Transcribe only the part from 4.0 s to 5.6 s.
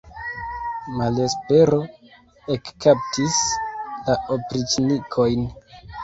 la opriĉnikojn.